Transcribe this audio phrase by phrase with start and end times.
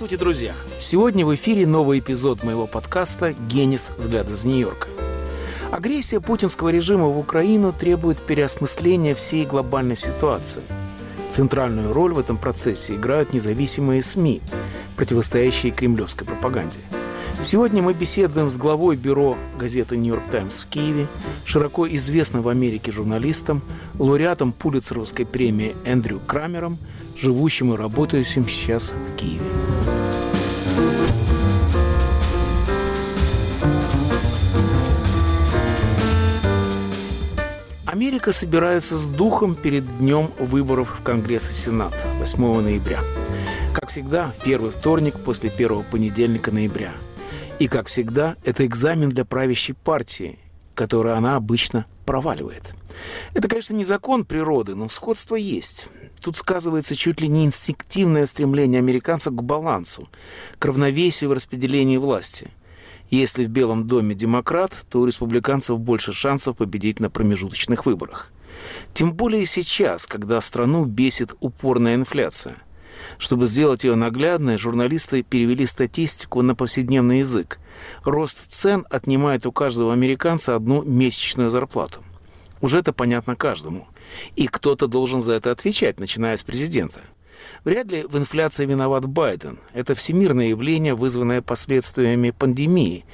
[0.00, 0.54] Здравствуйте, друзья!
[0.78, 3.92] Сегодня в эфире новый эпизод моего подкаста «Генис.
[3.98, 4.88] Взгляд из Нью-Йорка».
[5.70, 10.62] Агрессия путинского режима в Украину требует переосмысления всей глобальной ситуации.
[11.28, 14.40] Центральную роль в этом процессе играют независимые СМИ,
[14.96, 16.78] противостоящие кремлевской пропаганде.
[17.42, 21.08] Сегодня мы беседуем с главой бюро газеты «Нью-Йорк Таймс» в Киеве,
[21.44, 23.60] широко известным в Америке журналистом,
[23.98, 26.78] лауреатом Пулицеровской премии Эндрю Крамером,
[27.18, 29.59] живущим и работающим сейчас в Киеве.
[37.90, 43.00] Америка собирается с духом перед днем выборов в Конгресс и Сенат 8 ноября.
[43.74, 46.92] Как всегда, первый вторник после первого понедельника ноября.
[47.58, 50.38] И, как всегда, это экзамен для правящей партии,
[50.76, 52.76] который она обычно проваливает.
[53.34, 55.88] Это, конечно, не закон природы, но сходство есть.
[56.20, 60.08] Тут сказывается чуть ли не инстинктивное стремление американцев к балансу,
[60.60, 62.52] к равновесию в распределении власти–
[63.16, 68.30] если в Белом доме демократ, то у республиканцев больше шансов победить на промежуточных выборах.
[68.94, 72.56] Тем более сейчас, когда страну бесит упорная инфляция.
[73.18, 77.58] Чтобы сделать ее наглядной, журналисты перевели статистику на повседневный язык.
[78.04, 82.00] Рост цен отнимает у каждого американца одну месячную зарплату.
[82.60, 83.88] Уже это понятно каждому.
[84.36, 87.00] И кто-то должен за это отвечать, начиная с президента–
[87.64, 89.58] Вряд ли в инфляции виноват Байден.
[89.74, 93.04] Это всемирное явление, вызванное последствиями пандемии.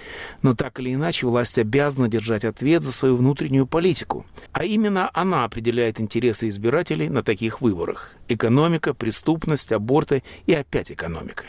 [0.42, 4.24] Но так или иначе власть обязана держать ответ за свою внутреннюю политику.
[4.52, 8.12] А именно она определяет интересы избирателей на таких выборах.
[8.28, 11.44] Экономика, преступность, аборты и опять экономика.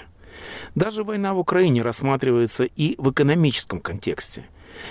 [0.74, 4.46] Даже война в Украине рассматривается и в экономическом контексте.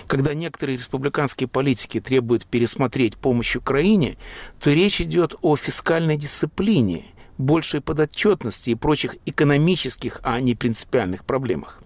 [0.07, 4.17] Когда некоторые республиканские политики требуют пересмотреть помощь Украине,
[4.61, 7.05] то речь идет о фискальной дисциплине–
[7.39, 11.83] большей подотчетности и прочих экономических, а не принципиальных проблемах.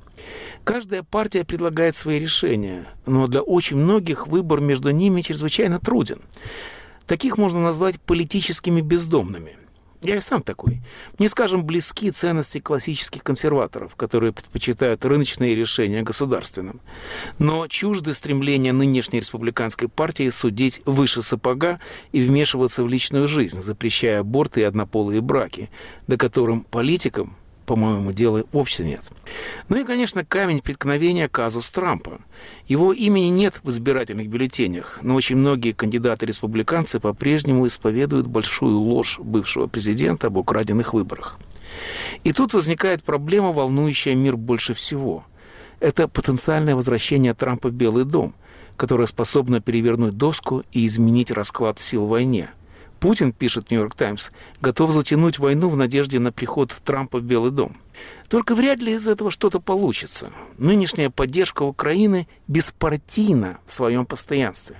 [0.64, 6.20] Каждая партия предлагает свои решения, но для очень многих выбор между ними чрезвычайно труден.
[7.06, 9.56] Таких можно назвать политическими бездомными.
[10.03, 10.81] Я и сам такой.
[11.19, 16.81] Мне, скажем, близки ценности классических консерваторов, которые предпочитают рыночные решения государственным.
[17.38, 21.78] Но чужды стремления нынешней республиканской партии судить выше сапога
[22.12, 25.69] и вмешиваться в личную жизнь, запрещая аборты и однополые браки,
[26.06, 27.37] до которым политикам
[27.70, 29.12] по-моему, дела вовсе нет.
[29.69, 32.19] Ну и, конечно, камень преткновения казус Трампа.
[32.66, 39.69] Его имени нет в избирательных бюллетенях, но очень многие кандидаты-республиканцы по-прежнему исповедуют большую ложь бывшего
[39.69, 41.38] президента об украденных выборах.
[42.25, 45.22] И тут возникает проблема, волнующая мир больше всего.
[45.78, 48.34] Это потенциальное возвращение Трампа в Белый дом,
[48.76, 52.50] которое способно перевернуть доску и изменить расклад сил в войне–
[53.00, 54.31] Путин, пишет Нью-Йорк Таймс,
[54.61, 57.77] готов затянуть войну в надежде на приход Трампа в Белый дом.
[58.28, 60.31] Только вряд ли из этого что-то получится.
[60.59, 64.77] Нынешняя поддержка Украины беспартийна в своем постоянстве.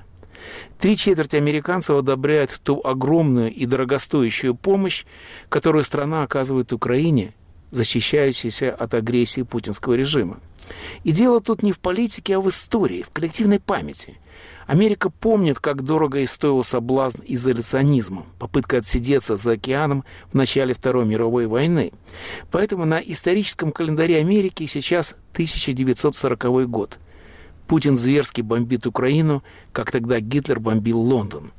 [0.79, 5.05] Три четверти американцев одобряют ту огромную и дорогостоящую помощь,
[5.49, 7.35] которую страна оказывает Украине,
[7.71, 10.39] защищающейся от агрессии путинского режима.
[11.05, 14.19] И дело тут не в политике, а в истории, в коллективной памяти–
[14.71, 21.07] Америка помнит, как дорого и стоил соблазн изоляционизма, попытка отсидеться за океаном в начале Второй
[21.07, 21.91] мировой войны.
[22.53, 27.01] Поэтому на историческом календаре Америки сейчас 1940 год.
[27.67, 29.43] Путин зверски бомбит Украину,
[29.73, 31.51] как тогда Гитлер бомбил Лондон.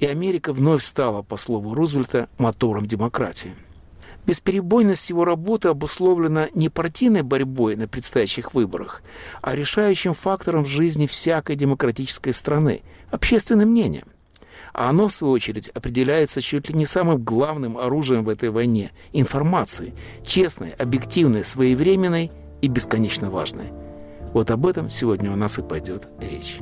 [0.00, 3.54] И Америка вновь стала, по слову Рузвельта, мотором демократии.
[4.28, 9.02] Бесперебойность его работы обусловлена не партийной борьбой на предстоящих выборах,
[9.40, 14.04] а решающим фактором в жизни всякой демократической страны– общественным мнением.
[14.74, 18.90] А оно, в свою очередь, определяется чуть ли не самым главным оружием в этой войне–
[19.14, 19.94] информацией,
[20.26, 23.72] честной, объективной, своевременной и бесконечно важной.
[24.34, 26.58] Вот об этом сегодня у нас и пойдет речь.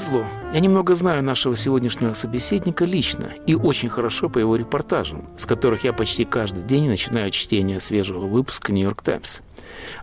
[0.00, 0.24] Повезло.
[0.52, 5.84] Я немного знаю нашего сегодняшнего собеседника лично и очень хорошо по его репортажам, с которых
[5.84, 9.40] я почти каждый день начинаю чтение свежего выпуска «Нью-Йорк Таймс».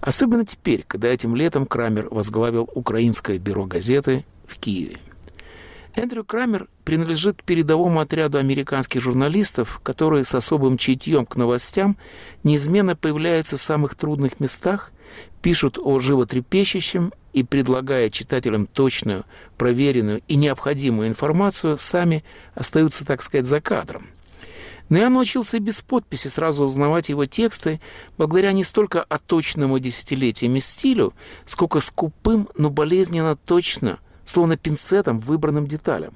[0.02, 4.98] Особенно теперь, когда этим летом Крамер возглавил украинское бюро газеты в Киеве.
[5.96, 11.98] Эндрю Крамер принадлежит к передовому отряду американских журналистов, которые с особым чутьем к новостям
[12.44, 14.92] неизменно появляются в самых трудных местах,
[15.42, 19.26] пишут о животрепещущем и, предлагая читателям точную,
[19.58, 22.24] проверенную и необходимую информацию, сами
[22.56, 24.08] остаются, так сказать, за кадром.
[24.90, 27.82] Но я научился без подписи сразу узнавать его тексты
[28.18, 31.14] благодаря не столько оточному десятилетиями стилю,
[31.46, 36.14] сколько скупым, но болезненно точно, словно пинцетом выбранным деталям.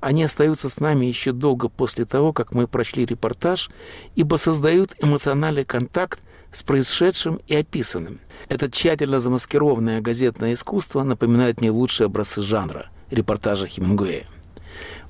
[0.00, 3.70] Они остаются с нами еще долго после того, как мы прочли репортаж,
[4.16, 6.20] ибо создают эмоциональный контакт
[6.52, 8.20] с происшедшим и описанным.
[8.48, 14.26] Это тщательно замаскированное газетное искусство напоминает мне лучшие образцы жанра– репортажа Хемингуэя.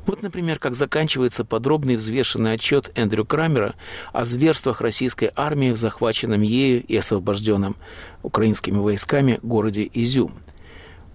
[0.07, 3.75] Вот, например, как заканчивается подробный взвешенный отчет Эндрю Крамера
[4.13, 7.77] о зверствах российской армии в захваченном ею и освобожденном
[8.23, 10.35] украинскими войсками городе Изюм.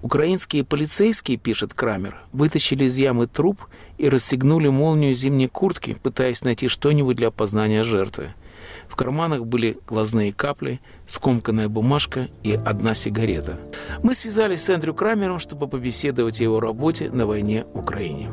[0.01, 3.65] Украинские полицейские, пишет Крамер, вытащили из ямы труп
[3.97, 8.33] и расстегнули молнию зимней куртки, пытаясь найти что-нибудь для опознания жертвы.
[8.89, 13.59] В карманах были глазные капли, скомканная бумажка и одна сигарета.
[14.03, 18.29] Мы связались с Эндрю Крамером, чтобы побеседовать о его работе на войне в Украине.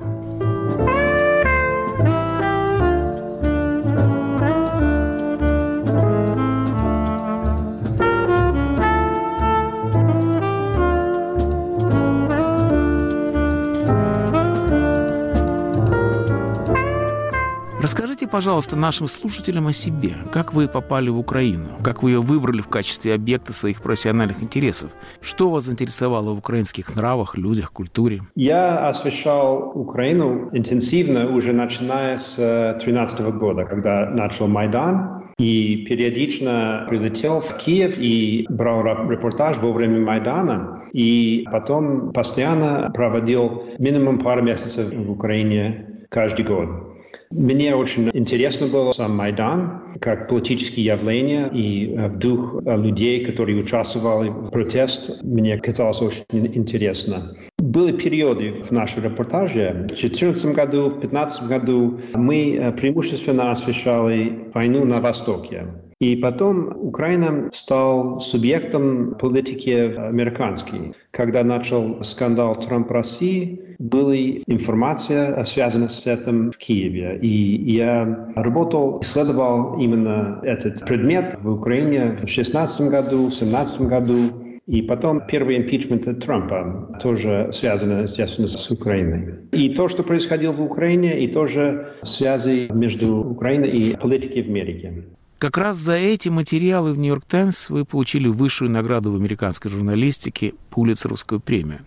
[18.33, 20.15] Пожалуйста, нашим слушателям о себе.
[20.33, 21.67] Как вы попали в Украину?
[21.85, 24.91] Как вы ее выбрали в качестве объекта своих профессиональных интересов?
[25.21, 28.23] Что вас заинтересовало в украинских нравах, людях, культуре?
[28.35, 35.31] Я освещал Украину интенсивно уже начиная с 2013 э, года, когда начал Майдан.
[35.39, 40.85] И периодично прилетел в Киев и брал репортаж во время Майдана.
[40.95, 46.92] И потом постоянно проводил минимум пару месяцев в Украине каждый год.
[47.35, 54.29] Мне очень интересно было сам Майдан как политическое явление и в дух людей, которые участвовали
[54.29, 57.37] в протест, мне казалось очень интересно.
[57.59, 59.85] Были периоды в нашем репортаже.
[59.85, 65.69] В 2014 году, в 2015 году мы преимущественно освещали войну на Востоке.
[66.03, 70.95] И потом Украина стал субъектом политики американской.
[71.13, 74.17] Когда начал скандал Трамп России, была
[74.49, 77.21] информация, связанная с этим в Киеве.
[77.23, 84.19] И я работал, исследовал именно этот предмет в Украине в 2016 году, в 2017 году.
[84.67, 89.37] И потом первый импичмент Трампа тоже связано, естественно, с Украиной.
[89.53, 95.05] И то, что происходило в Украине, и тоже связи между Украиной и политикой в Америке.
[95.43, 100.55] Как раз за эти материалы в «Нью-Йорк Таймс» вы получили высшую награду в американской журналистике
[100.71, 101.81] Пулицеровскую премию.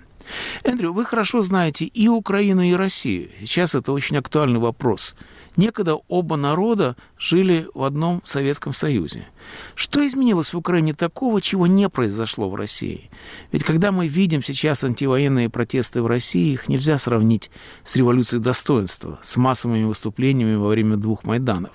[0.65, 3.29] Эндрю, вы хорошо знаете и Украину, и Россию.
[3.39, 5.15] Сейчас это очень актуальный вопрос.
[5.55, 9.25] Некогда оба народа жили в одном Советском Союзе.
[9.73, 13.09] Что изменилось в Украине такого, чего не произошло в России?
[13.53, 17.49] Ведь когда мы видим сейчас антивоенные протесты в России, их нельзя сравнить
[17.85, 21.71] с революцией достоинства, с массовыми выступлениями во время двух Майданов.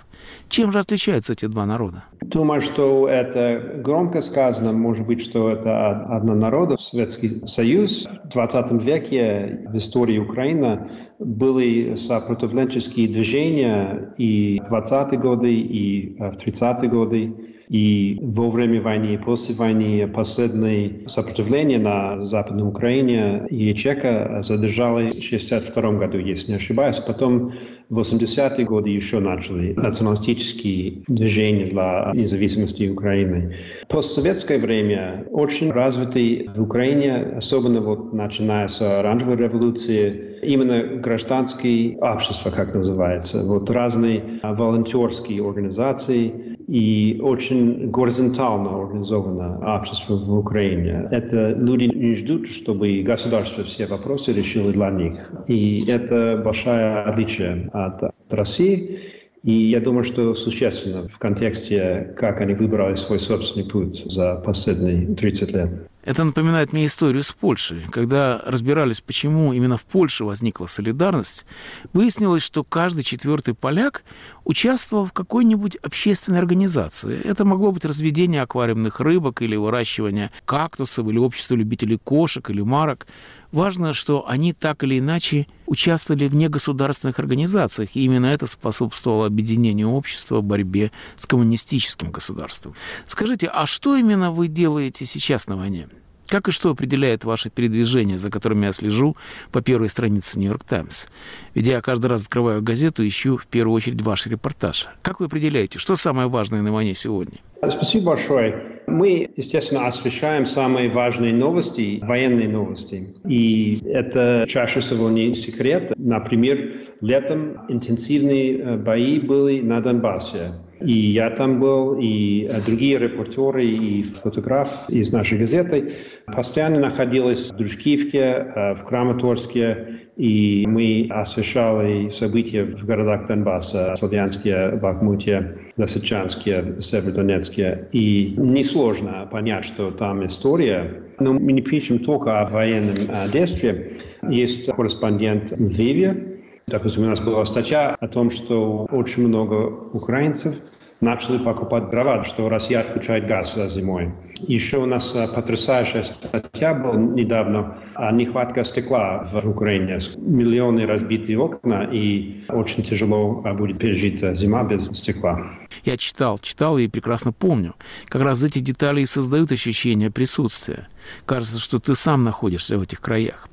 [0.48, 2.04] Чем же отличаются эти два народа?
[2.20, 4.72] Думаю, что это громко сказано.
[4.72, 6.76] Может быть, что это одно народа.
[6.76, 15.54] Советский Союз в 20 веке в истории Украины были сопротивленческие движения и в 20-е годы,
[15.54, 17.34] и в 30-е годы.
[17.70, 25.10] И во время войны и после войны последнее сопротивление на Западной Украине Ячека задержали в
[25.10, 26.98] 1962 году, если не ошибаюсь.
[26.98, 27.52] Потом
[27.88, 33.54] в 80-е годы еще начали националистические движения для независимости Украины.
[33.88, 42.50] Постсоветское время очень развитый в Украине, особенно вот начиная с оранжевой революции, именно гражданское общество,
[42.50, 51.08] как называется, вот разные волонтерские организации, и очень горизонтально организовано общество в Украине.
[51.10, 55.32] Это люди не ждут, чтобы государство все вопросы решило для них.
[55.48, 59.00] И это большое отличие от России.
[59.42, 65.14] И я думаю, что существенно в контексте, как они выбрали свой собственный путь за последние
[65.14, 65.70] 30 лет.
[66.02, 67.82] Это напоминает мне историю с Польшей.
[67.90, 71.44] Когда разбирались, почему именно в Польше возникла солидарность,
[71.92, 74.02] выяснилось, что каждый четвертый поляк
[74.44, 77.20] участвовал в какой-нибудь общественной организации.
[77.22, 83.06] Это могло быть разведение аквариумных рыбок или выращивание кактусов, или общество любителей кошек или марок.
[83.52, 89.90] Важно, что они так или иначе участвовали в негосударственных организациях, и именно это способствовало объединению
[89.90, 92.74] общества в борьбе с коммунистическим государством.
[93.06, 95.88] Скажите, а что именно вы делаете сейчас на войне?
[96.28, 99.16] Как и что определяет ваше передвижение, за которым я слежу
[99.50, 101.06] по первой странице «Нью-Йорк Таймс»?
[101.54, 104.86] Ведь я каждый раз открываю газету и ищу в первую очередь ваш репортаж.
[105.02, 107.38] Как вы определяете, что самое важное на войне сегодня?
[107.68, 108.69] Спасибо большое.
[108.90, 113.14] Мы, естественно, освещаем самые важные новости, военные новости.
[113.24, 115.92] И это чаще всего не секрет.
[115.96, 120.52] Например, летом интенсивные э, бои были на Донбассе.
[120.80, 125.92] И я там был, и э, другие репортеры, и фотограф из нашей газеты
[126.26, 134.70] постоянно находились в Дружкивке, э, в Краматорске, и мы освещали события в городах Донбасса, Славянске,
[134.70, 137.88] Бахмуте, Лисичанске, Северодонецке.
[137.92, 141.04] И несложно понять, что там история.
[141.18, 143.96] Но мы не пишем только о военном э, действии.
[144.28, 146.29] Есть корреспондент в Львове,
[146.70, 149.54] Допустим, у нас была статья о том, что очень много
[149.92, 150.54] украинцев
[151.00, 154.12] начали покупать дрова, что Россия отключает газ зимой.
[154.38, 159.98] Еще у нас потрясающая статья была недавно о нехватке стекла в Украине.
[160.16, 165.50] Миллионы разбитые окна, и очень тяжело будет пережить зима без стекла.
[165.84, 167.74] Я читал, читал и прекрасно помню.
[168.06, 170.86] Как раз эти детали и создают ощущение присутствия.
[171.26, 173.48] Кажется, что ты сам находишься в этих краях.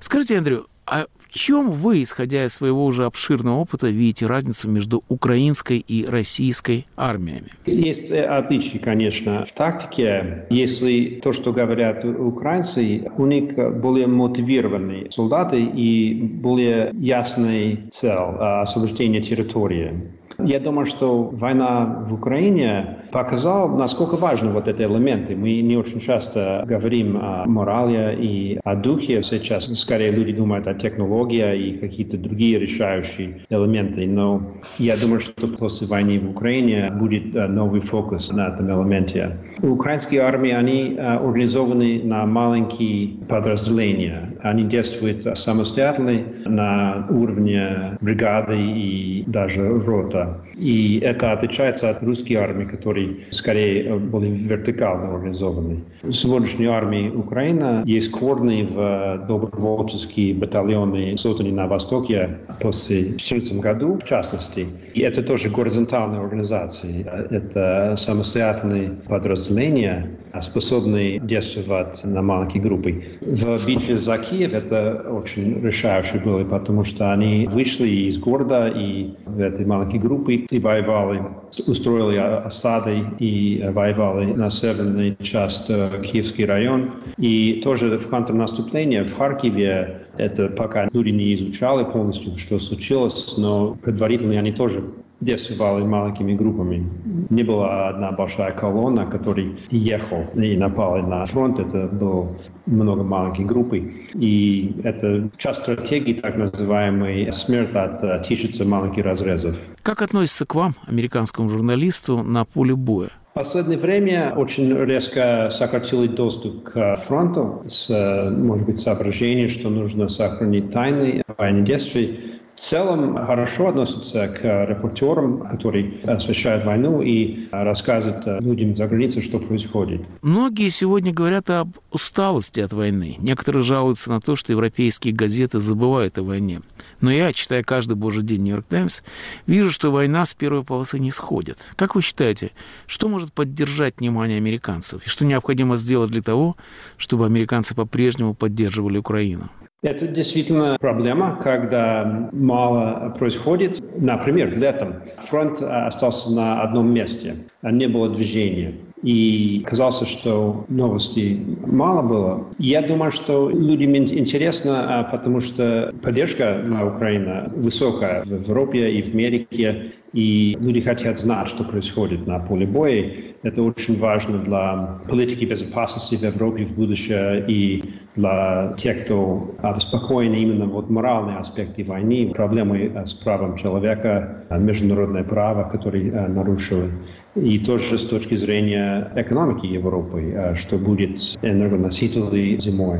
[0.00, 5.78] Скажите, Андрю, а чем вы, исходя из своего уже обширного опыта, видите разницу между украинской
[5.78, 7.48] и российской армиями?
[7.66, 10.46] Есть э, отличия, конечно, в тактике.
[10.50, 19.20] Если то, что говорят украинцы, у них более мотивированные солдаты и более ясный цель– освобождение
[19.20, 19.92] территории.
[20.38, 25.36] Я думаю, что война в Украине показала, насколько важны вот эти элементы.
[25.36, 29.22] Мы не очень часто говорим о морали и о духе.
[29.22, 34.06] Сейчас скорее люди думают о технологии и какие-то другие решающие элементы.
[34.06, 34.42] Но
[34.78, 39.38] я думаю, что после войны в Украине будет э, новый фокус на этом элементе.
[39.62, 44.36] Украинские армии, они э, организованы на маленькие подразделения.
[44.42, 50.40] Они действуют самостоятельно на уровне бригады и даже рота.
[50.54, 52.64] И это отличается от русской армии,
[52.98, 55.84] которые скорее были вертикально организованы.
[56.02, 63.98] В сегодняшней армии Украины есть корни в добровольческие батальоны, созданные на Востоке после 2014 году,
[63.98, 64.66] в частности.
[64.94, 67.06] И это тоже горизонтальные организации.
[67.30, 73.02] Это самостоятельные подразделения, способные действовать на маленькие группы.
[73.20, 79.14] В битве за Киев это очень решающее было, потому что они вышли из города и
[79.26, 81.22] в этой маленькой группе и воевали,
[81.66, 86.92] устроили осады и воевали на северной части Киевский район.
[87.16, 93.76] И тоже в контрнаступлении в Харькове это пока люди не изучали полностью, что случилось, но
[93.82, 94.82] предварительно они тоже
[95.20, 96.88] действовали маленькими группами.
[97.30, 101.58] Не была одна большая колонна, которая ехал и напал на фронт.
[101.58, 103.74] Это было много маленьких групп.
[104.14, 109.58] И это часть стратегии, так называемой смерть от э, тысячи маленьких разрезов.
[109.82, 113.10] Как относится к вам, американскому журналисту, на поле боя?
[113.34, 120.08] Последнее время очень резко сократили доступ к фронту с, э, может быть, соображением, что нужно
[120.08, 128.42] сохранить тайны военных действий в целом хорошо относятся к репортерам, которые освещают войну и рассказывают
[128.42, 130.02] людям за границей, что происходит.
[130.22, 133.14] Многие сегодня говорят об усталости от войны.
[133.20, 136.60] Некоторые жалуются на то, что европейские газеты забывают о войне.
[137.00, 139.02] Но я, читая каждый божий день «Нью-Йорк Таймс»,
[139.46, 141.58] вижу, что война с первой полосы не сходит.
[141.76, 142.50] Как вы считаете,
[142.88, 145.06] что может поддержать внимание американцев?
[145.06, 146.56] И что необходимо сделать для того,
[146.96, 149.48] чтобы американцы по-прежнему поддерживали Украину?
[149.80, 153.80] Это действительно проблема, когда мало происходит.
[153.96, 162.02] Например, летом фронт остался на одном месте, не было движения и казалось, что новостей мало
[162.02, 162.46] было.
[162.58, 169.02] Я думаю, что людям интересно, а, потому что поддержка на Украине высокая в Европе и
[169.02, 173.12] в Америке, и люди хотят знать, что происходит на поле боя.
[173.42, 177.82] Это очень важно для политики безопасности в Европе в будущем и
[178.16, 185.68] для тех, кто обеспокоен именно вот моральные аспекты войны, проблемы с правом человека, международное право,
[185.68, 186.90] которые а, нарушили.
[187.36, 192.98] И тоже с точки зрения экономики Европы, а, что будет энергоносители зимой.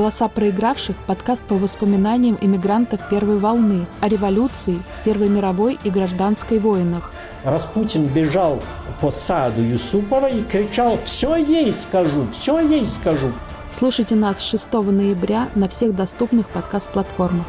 [0.00, 7.12] «Голоса проигравших»– подкаст по воспоминаниям иммигрантов первой волны, о революции, Первой мировой и гражданской войнах.
[7.44, 8.62] Распутин бежал
[9.02, 13.30] по саду Юсупова и кричал «Все ей скажу, все ей скажу».
[13.70, 17.44] Слушайте нас 6 ноября на всех доступных подкаст-платформах.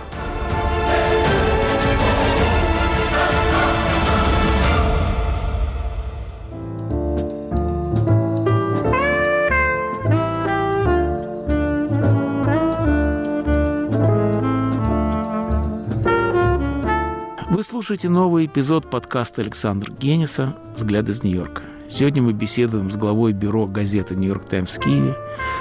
[17.81, 21.63] Слушаете новый эпизод подкаста Александра Генниса «Взгляд из Нью-Йорка».
[21.89, 25.15] Сегодня мы беседуем с главой бюро газеты «Нью-Йорк Таймс» в Киеве,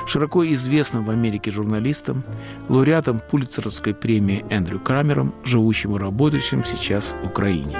[0.07, 2.23] широко известным в Америке журналистом,
[2.69, 7.79] лауреатом Пулицеровской премии Эндрю Крамером, живущим и работающим сейчас в Украине.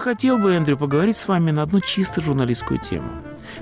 [0.00, 3.10] Хотел бы, Эндрю, поговорить с вами на одну чисто журналистскую тему.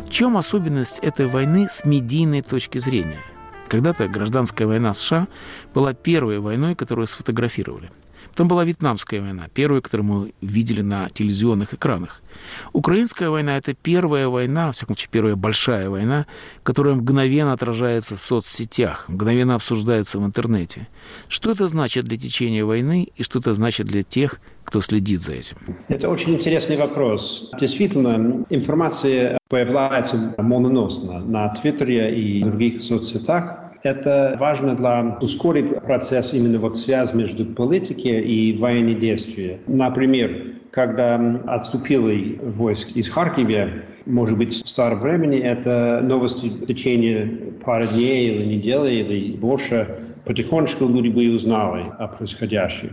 [0.07, 3.21] В чем особенность этой войны с медийной точки зрения?
[3.69, 5.29] Когда-то гражданская война в США
[5.75, 7.91] была первой войной, которую сфотографировали.
[8.31, 12.23] Потом была Вьетнамская война, первая, которую мы видели на телевизионных экранах.
[12.73, 16.27] Украинская война– это первая война, во всяком случае, первая большая война,
[16.63, 20.89] которая мгновенно отражается в соцсетях, мгновенно обсуждается в интернете.
[21.29, 25.33] Что это значит для течения войны и что это значит для тех, кто следит за
[25.33, 25.57] этим?
[25.89, 27.51] Это очень интересный вопрос.
[27.59, 33.68] Действительно, информация появляется молниеносно на Твиттере и других соцсетях.
[33.83, 39.61] Это важно для ускорить процесс именно вот связь между политикой и военными действиями.
[39.67, 40.31] Например,
[40.71, 41.17] когда
[41.47, 43.69] отступили войск из Харькова,
[44.07, 49.87] может быть, в старом времени, это новости в течение пары дней или недели или больше,
[50.25, 52.93] потихонечку люди бы узнали о происходящем.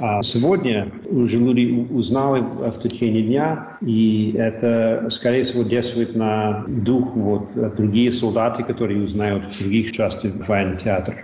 [0.00, 7.14] А сегодня уже люди узнали в течение дня, и это, скорее всего, действует на дух
[7.14, 11.16] вот, другие солдаты, которые узнают в других частях военного театра.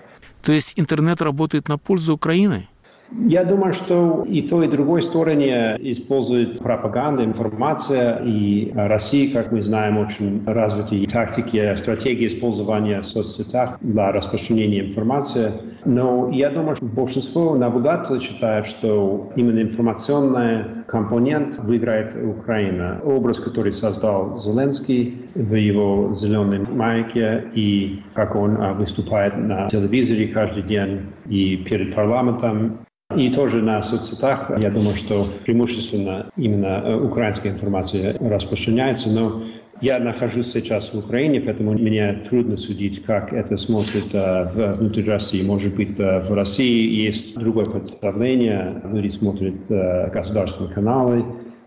[0.42, 2.68] То есть интернет работает на пользу Украины?
[3.13, 9.63] Я думаю, что и той, и другой стороне используют пропаганда, информация, и Россия, как мы
[9.63, 15.52] знаем, очень развитые тактики, стратегии использования в соцсетях для распространения информации.
[15.85, 23.01] Но я думаю, что большинство наблюдателей считают, что именно информационный компонент выиграет Украина.
[23.05, 30.63] Образ, который создал Зеленский в его зеленой майке, и как он выступает на телевизоре каждый
[30.63, 37.53] день и перед парламентом, и тоже на соцсетях, я думаю, что преимущественно именно э, украинская
[37.53, 39.45] информация распространяется, но
[39.80, 45.43] я нахожусь сейчас в Украине, поэтому мне трудно судить, как это смотрит э, внутри России.
[45.43, 51.25] Может быть, э, в России есть другое представление, люди смотрят э, государственные каналы,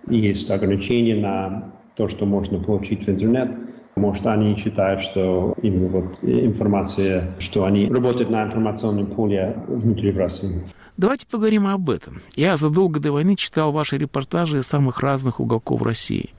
[0.10, 3.56] есть ограничения на то, что можно получить в интернет.
[4.00, 10.64] Может, они считают, что именно вот информация, что они работают на информационном поле внутри России.
[10.96, 12.22] Давайте поговорим об этом.
[12.36, 16.32] Я задолго до войны читал ваши репортажи из самых разных уголков России.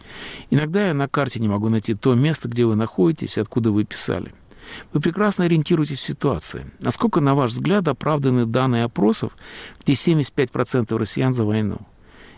[0.51, 4.33] Иногда я на карте не могу найти то место, где вы находитесь, откуда вы писали.
[4.93, 6.67] Вы прекрасно ориентируетесь в ситуации.
[6.81, 9.37] Насколько, на ваш взгляд, оправданы данные опросов,
[9.83, 11.79] где 75% россиян за войну?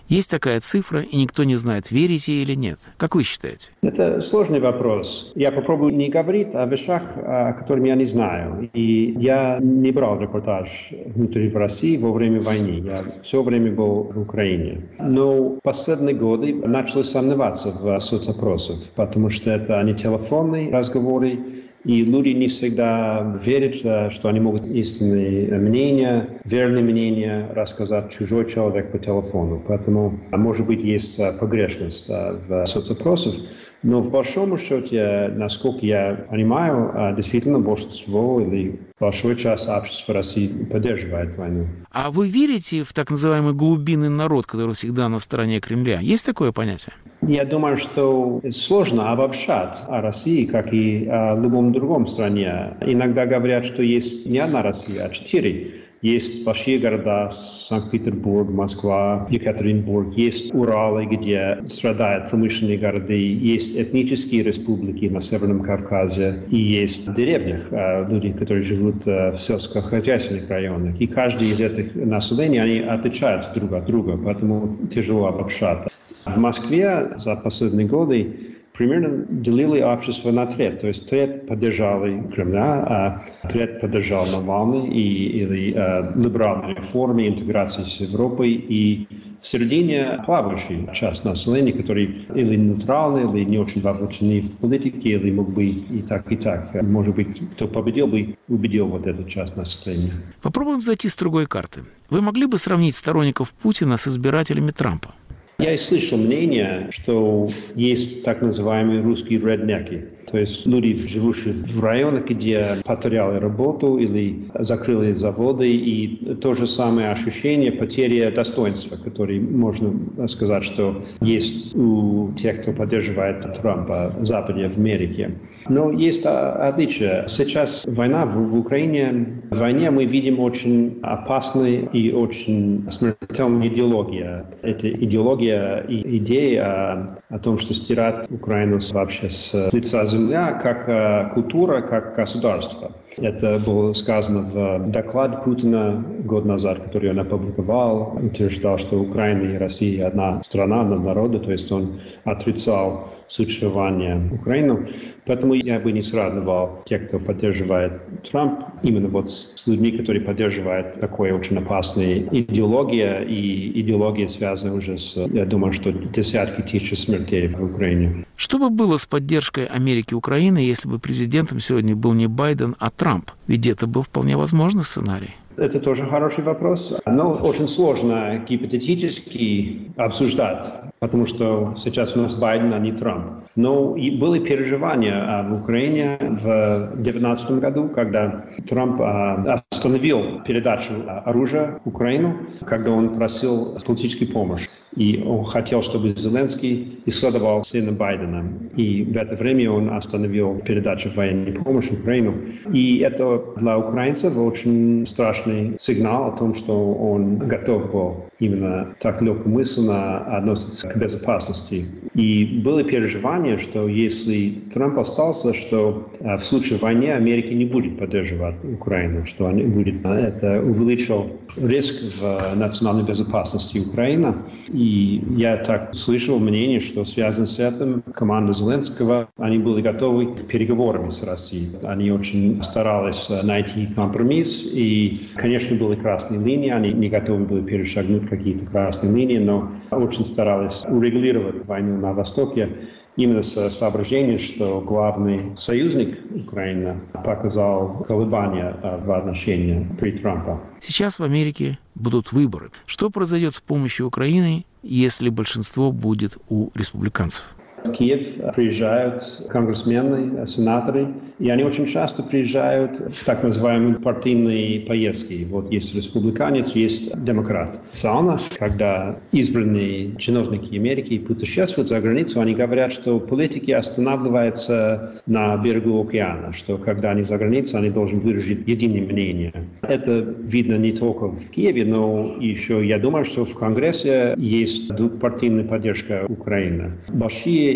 [0.09, 2.79] Есть такая цифра, и никто не знает, верите или нет.
[2.97, 3.71] Как вы считаете?
[3.83, 5.33] Это сложный вопрос.
[5.35, 8.69] Я попробую не говорить о вещах, о которых я не знаю.
[8.75, 12.83] И я не брал репортаж внутри в России во время войны.
[12.85, 14.83] Я все время был в Украине.
[14.99, 21.38] Но в последние годы начал сомневаться в соцопросах, потому что это не телефонные разговоры,
[21.85, 23.75] и люди не всегда верят,
[24.12, 29.62] что они могут истинные мнения, верные мнения рассказать чужой человек по телефону.
[29.66, 33.35] Поэтому, может быть, есть погрешность в соцопросах.
[33.83, 40.47] Но в большом счете, насколько я понимаю, а, действительно большинство или большой часть общества России
[40.47, 41.66] поддерживает войну.
[41.90, 45.99] А вы верите в так называемый глубинный народ, который всегда на стороне Кремля?
[46.01, 46.95] Есть такое понятие?
[47.27, 52.77] Я думаю, что сложно обобщать о России, как и о любом другом стране.
[52.81, 55.73] Иногда говорят, что есть не одна Россия, а четыре.
[56.03, 65.05] Есть большие города, Санкт-Петербург, Москва, Екатеринбург, есть Уралы, где страдают промышленные города, есть этнические республики
[65.05, 71.01] на Северном Кавказе, и есть деревнях а, люди, которые живут а, в сельскохозяйственных районах.
[71.01, 75.87] И каждый из этих населений, они отличаются друг от друга, поэтому тяжело обобщать.
[76.27, 80.81] В Москве за последние годы примерно делили общество на треть.
[80.81, 87.83] То есть треть поддержали Кремля, а треть поддержал Навальный и, или э, либеральные реформы, интеграции
[87.83, 88.53] с Европой.
[88.53, 89.07] И
[89.41, 95.31] в середине плавающая часть населения, которые или нейтральны, или не очень вовлечены в политике, или
[95.31, 96.81] мог бы и так, и так.
[96.83, 100.13] Может быть, кто победил бы, убедил вот эту часть населения.
[100.41, 101.83] Попробуем зайти с другой карты.
[102.09, 105.15] Вы могли бы сравнить сторонников Путина с избирателями Трампа?
[105.59, 111.81] Я и слышал мнение, что есть так называемые русские реднеки, То есть люди, живущие в
[111.83, 119.41] районах, где потеряли работу или закрыли заводы, и то же самое ощущение потери достоинства, которое
[119.41, 125.33] можно сказать, что есть у тех, кто поддерживает Трампа в Западе, в Америке.
[125.68, 127.25] Но есть отличие.
[127.29, 134.46] Сейчас война в, в Украине, в войне мы видим очень опасную и очень смертельную идеологию.
[134.62, 140.88] Это идеология и идея о, о том, что стирать Украину вообще с лица земля как
[140.88, 142.92] э, культура, как государство.
[143.18, 149.57] Это было сказано в докладе Путина год назад, который он опубликовал, утверждал, что Украина и
[149.59, 154.88] Россия одна страна, одна народа, то есть он отрицал существование Украины.
[155.27, 157.92] Поэтому я бы не сравнивал тех, кто поддерживает
[158.31, 164.98] Трамп, именно вот с людьми, которые поддерживают такое очень опасное идеология, и идеология связана уже
[164.98, 168.25] с, я думаю, что десятки тысяч смертей в Украине.
[168.37, 172.90] Что бы было с поддержкой Америки Украины, если бы президентом сегодня был не Байден, а
[172.90, 173.02] Трамп?
[173.47, 175.35] Ведь это был вполне возможный сценарий.
[175.57, 176.95] Это тоже хороший вопрос.
[177.05, 183.45] Но очень сложно гипотетически обсуждать, потому что сейчас у нас Байден, а не Трамп.
[183.57, 190.95] Но и были переживания а, в Украине в 2019 году, когда Трамп а, остановил передачу
[191.25, 194.69] оружия Украину, когда он просил политическую помощь.
[194.97, 198.45] И он хотел, чтобы Зеленский исследовал сына Байдена.
[198.77, 202.35] И в это время он остановил передачу военной помощи Украину.
[202.73, 209.23] И это для украинцев очень страшный сигнал о том, что он готов был именно так
[209.23, 211.87] легкомысленно относиться к безопасности.
[212.15, 217.99] И было переживание, что если Трамп остался, что э, в случае войны Америка не будет
[217.99, 224.35] поддерживать Украину, что они будет, это увеличил риск в национальной безопасности Украины.
[224.69, 230.47] И я так слышал мнение, что связано с этим команда Зеленского, они были готовы к
[230.47, 231.71] переговорам с Россией.
[231.83, 238.29] Они очень старались найти компромисс, и, конечно, были красные линии, они не готовы были перешагнуть
[238.29, 242.69] какие-то красные линии, но очень старались урегулировать войну на Востоке
[243.16, 250.61] именно с соображением, что главный союзник Украины показал колебания э, в отношении при Трампа.
[250.81, 252.70] Сейчас в Америке будут выборы.
[252.87, 257.44] Что произойдет с помощью Украины, если большинство будет у республиканцев?
[257.85, 265.47] В Киев приезжают конгрессмены, сенаторы, и они очень часто приезжают в так называемые партийные поездки.
[265.51, 267.81] Вот есть республиканец, есть демократ.
[267.90, 276.01] Сауна, когда избранные чиновники Америки путешествуют за границу, они говорят, что политики останавливаются на берегу
[276.01, 279.53] океана, что когда они за границей, они должны выразить единое мнение.
[279.83, 285.64] Это видно не только в Киеве, но еще, я думаю, что в Конгрессе есть двухпартийная
[285.64, 286.92] поддержка Украины.
[287.09, 287.72] Большие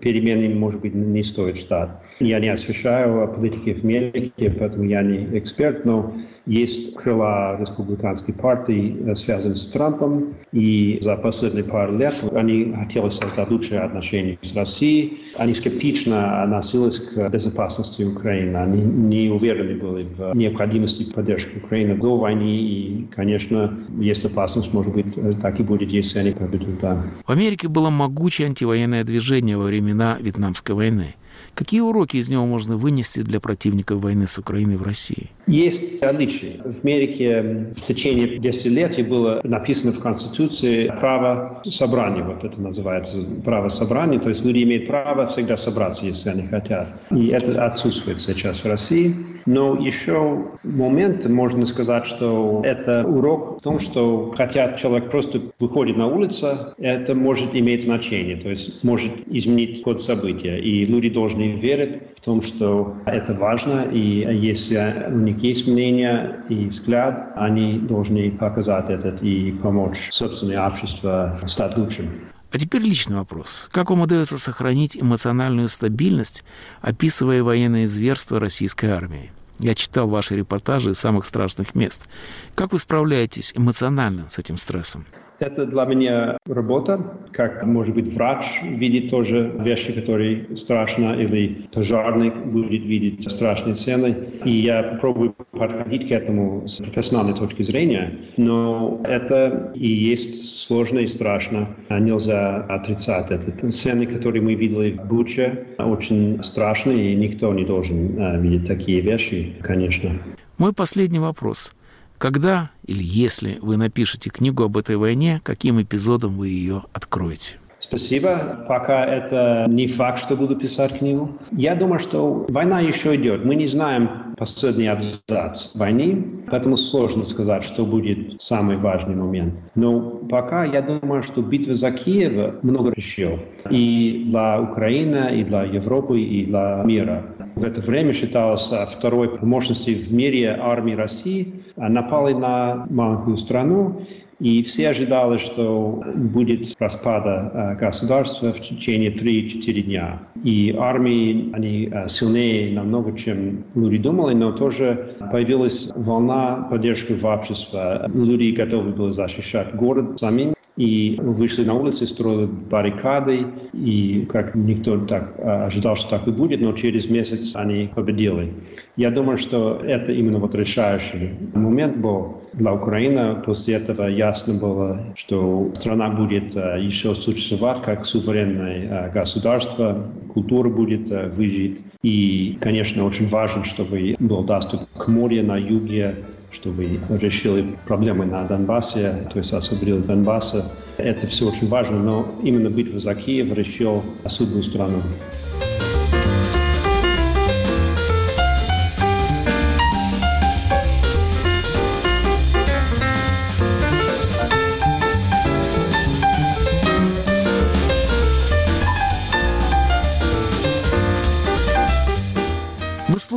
[0.00, 1.90] перемены, может быть, не стоит ждать.
[2.18, 6.14] Я не освещаю политики в Америке, поэтому я не эксперт, но
[6.46, 13.08] есть крыла республиканской партии, э, связанные с Трампом, и за последние пару лет они хотели
[13.08, 15.20] создать лучшие отношения с Россией.
[15.36, 18.56] Они скептично относились к безопасности Украины.
[18.56, 24.94] Они не уверены были в необходимости поддержки Украины до войны, и, конечно, есть опасность, может
[24.94, 26.80] быть, э, так и будет, если они победят.
[26.80, 27.02] Да.
[27.26, 31.14] В Америке было могучее антивоенное движение во времена Вьетнамской войны.
[31.56, 35.30] Какие уроки из него можно вынести для противников войны с Украиной в России?
[35.46, 36.60] Есть отличия.
[36.62, 43.70] В Америке в течение десятилетий было написано в Конституции право собрания, вот это называется право
[43.70, 46.88] собрания, то есть люди имеют право всегда собраться, если они хотят.
[47.10, 49.16] И это отсутствует сейчас в России.
[49.46, 55.96] Но еще момент, можно сказать, что это урок в том, что хотя человек просто выходит
[55.96, 60.58] на улицу, это может иметь значение, то есть может изменить ход события.
[60.58, 66.40] И люди должны верить в том, что это важно, и если у них есть мнение
[66.48, 72.06] и взгляд, они должны показать это и помочь собственное общество стать лучшим.
[72.50, 73.68] А теперь личный вопрос.
[73.72, 76.44] Как вам удается сохранить эмоциональную стабильность,
[76.80, 79.32] описывая военные зверства российской армии?
[79.58, 82.06] Я читал ваши репортажи из самых страшных мест.
[82.54, 85.06] Как вы справляетесь эмоционально с этим стрессом?
[85.38, 92.34] Это для меня работа, как, может быть, врач видит тоже вещи, которые страшно, или пожарник
[92.46, 94.16] будет видеть страшные сцены.
[94.44, 101.00] И я пробую подходить к этому с профессиональной точки зрения, но это и есть сложно
[101.00, 101.68] и страшно.
[101.90, 103.68] Нельзя отрицать это.
[103.68, 109.00] Сцены, которые мы видели в Буче, очень страшные, и никто не должен э, видеть такие
[109.00, 110.18] вещи, конечно.
[110.58, 111.75] Мой последний вопрос–
[112.18, 117.56] когда или если вы напишете книгу об этой войне, каким эпизодом вы ее откроете?
[117.78, 118.64] Спасибо.
[118.66, 121.38] Пока это не факт, что буду писать книгу.
[121.52, 123.44] Я думаю, что война еще идет.
[123.44, 129.54] Мы не знаем последний абзац войны, поэтому сложно сказать, что будет самый важный момент.
[129.76, 133.38] Но пока я думаю, что битва за Киев много решил.
[133.70, 137.24] И для Украины, и для Европы, и для мира.
[137.54, 141.54] В это время считалось второй по мощности в мире армии России.
[141.76, 144.00] Напали на маленькую страну,
[144.38, 150.20] и все ожидали, что будет распада э, государства в течение 3-4 дня.
[150.44, 157.24] И армии, они э, сильнее намного, чем люди думали, но тоже появилась волна поддержки в
[157.24, 158.10] обществе.
[158.12, 164.98] Люди готовы были защищать город сами и вышли на улицы, строили баррикады, и как никто
[164.98, 168.52] так э, ожидал, что так и будет, но через месяц они победили.
[168.96, 173.36] Я думаю, что это именно вот решающий момент был для Украины.
[173.44, 180.68] После этого ясно было, что страна будет э, еще существовать как суверенное э, государство, культура
[180.68, 181.80] будет выжить.
[182.02, 186.14] И, конечно, очень важно, чтобы был доступ к морю на юге,
[186.56, 190.72] чтобы решили проблемы на Донбассе, то есть освободили Донбасса.
[190.96, 195.02] Это все очень важно, но именно битва за Киев решил судьбу страны.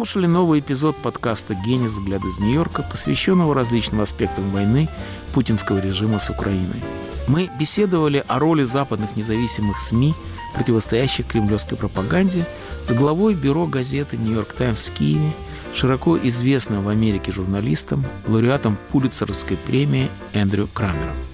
[0.09, 1.85] Слушали новый эпизод подкаста «Гений.
[1.85, 4.89] Взгляд из Нью-Йорка», посвященного различным аспектам войны
[5.33, 6.81] путинского режима с Украиной.
[7.27, 10.15] Мы беседовали о роли западных независимых СМИ,
[10.55, 12.47] противостоящих кремлевской пропаганде,
[12.87, 15.31] с главой бюро газеты «Нью-Йорк Таймс» в Киеве,
[15.75, 21.28] широко известным в Америке журналистом, лауреатом Пулитцеровской премии Эндрю Крамером.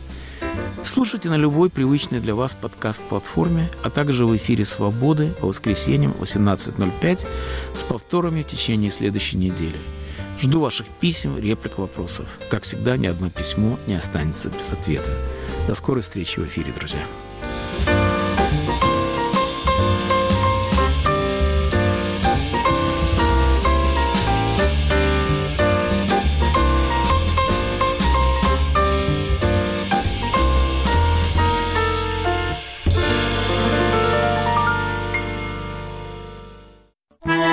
[0.85, 7.27] Слушайте на любой привычной для вас подкаст-платформе, а также в эфире «Свободы» по воскресеньям 18.05
[7.75, 9.75] с повторами в течение следующей недели.
[10.39, 12.27] Жду ваших писем, реплик, вопросов.
[12.51, 15.09] Как всегда, ни одно письмо не останется без ответа.
[15.67, 17.03] До скорой встречи в эфире, друзья.